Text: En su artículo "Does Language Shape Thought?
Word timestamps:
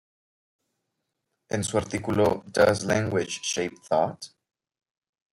En 1.49 1.63
su 1.63 1.77
artículo 1.77 2.43
"Does 2.47 2.85
Language 2.85 3.37
Shape 3.43 3.75
Thought? 3.87 4.23